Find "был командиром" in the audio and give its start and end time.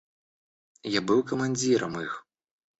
1.03-1.99